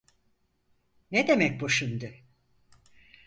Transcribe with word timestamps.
Ne 1.11 1.27
demek 1.27 1.61
bu 1.61 1.69
şimdi? 1.69 2.23